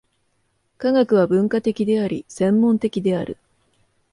[0.79, 3.37] 科学は分科的であり、専門的である。